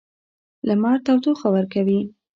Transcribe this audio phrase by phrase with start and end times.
[0.67, 1.99] لمر تودوخه ورکوي.